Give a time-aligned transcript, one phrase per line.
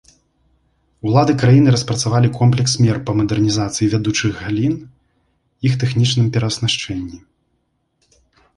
[1.09, 4.75] Улады краіны распрацавалі комплекс мер па мадэрнізацыі вядучых галін,
[5.69, 7.17] іх тэхнічным перааснашчэнні.